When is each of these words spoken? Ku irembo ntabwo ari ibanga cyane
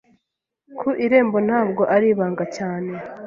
Ku 0.79 0.89
irembo 1.05 1.37
ntabwo 1.47 1.81
ari 1.95 2.07
ibanga 2.13 2.45
cyane 2.57 2.91